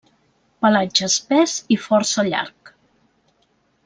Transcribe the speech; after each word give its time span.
Pelatge 0.65 1.03
espès 1.09 1.53
i 1.77 1.79
força 1.83 2.25
llarg. 2.31 2.73